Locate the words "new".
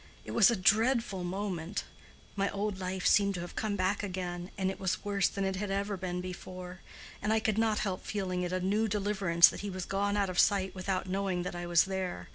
8.59-8.87